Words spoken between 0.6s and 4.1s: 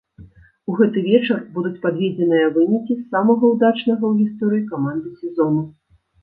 У гэты вечар будуць падведзеныя вынікі самага ўдачнага